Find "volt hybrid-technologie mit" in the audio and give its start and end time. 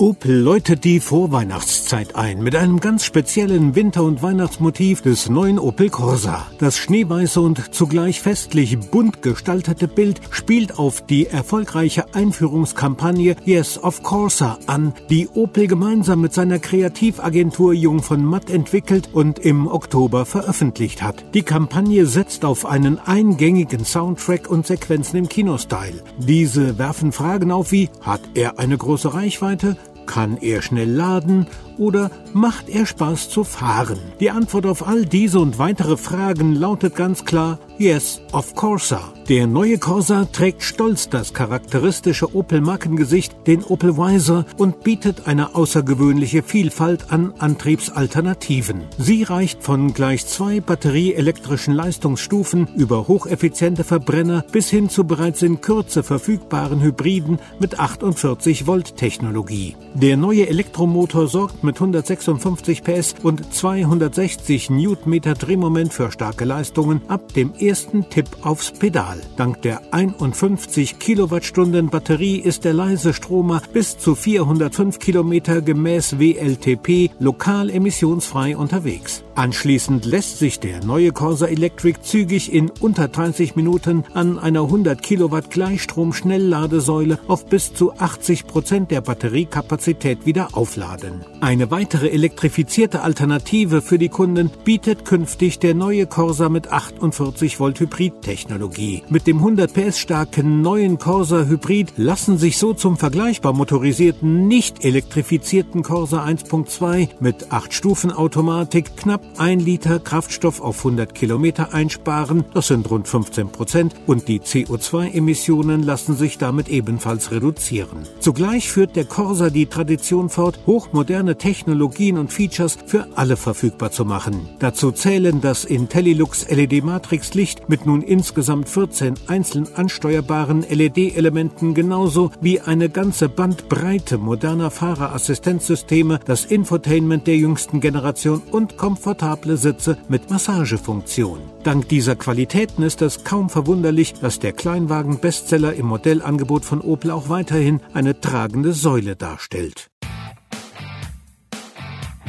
97.60-99.26